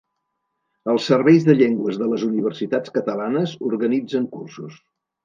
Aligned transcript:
Els 0.93 1.09
serveis 1.11 1.43
de 1.49 1.55
llengües 1.59 1.99
de 2.03 2.07
les 2.13 2.23
universitats 2.29 2.95
catalanes 2.97 3.55
organitzen 3.71 4.27
cursos. 4.39 4.81